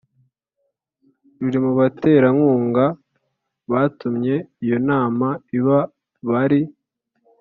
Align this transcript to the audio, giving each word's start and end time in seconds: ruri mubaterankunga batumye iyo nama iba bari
ruri 1.39 1.57
mubaterankunga 1.65 2.85
batumye 3.71 4.35
iyo 4.63 4.77
nama 4.89 5.27
iba 5.57 5.79
bari 6.29 6.61